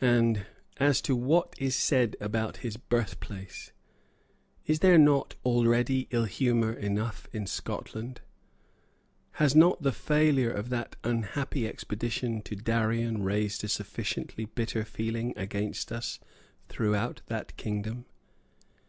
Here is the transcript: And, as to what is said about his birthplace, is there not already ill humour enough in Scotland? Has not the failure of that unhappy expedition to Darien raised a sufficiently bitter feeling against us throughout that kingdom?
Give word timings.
And, 0.00 0.44
as 0.78 1.00
to 1.02 1.14
what 1.14 1.54
is 1.56 1.76
said 1.76 2.16
about 2.18 2.56
his 2.66 2.76
birthplace, 2.76 3.70
is 4.66 4.80
there 4.80 4.98
not 4.98 5.36
already 5.44 6.08
ill 6.10 6.24
humour 6.24 6.72
enough 6.72 7.28
in 7.32 7.46
Scotland? 7.46 8.20
Has 9.34 9.54
not 9.54 9.80
the 9.80 9.92
failure 9.92 10.50
of 10.50 10.70
that 10.70 10.96
unhappy 11.04 11.68
expedition 11.68 12.42
to 12.42 12.56
Darien 12.56 13.22
raised 13.22 13.62
a 13.62 13.68
sufficiently 13.68 14.46
bitter 14.46 14.84
feeling 14.84 15.32
against 15.36 15.92
us 15.92 16.18
throughout 16.68 17.22
that 17.28 17.56
kingdom? 17.56 18.06